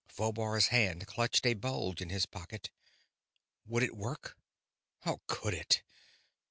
[0.09, 2.71] Phobar's hand clutched a bulge in his pocket.
[3.67, 4.35] Would it work?
[5.01, 5.83] How could it?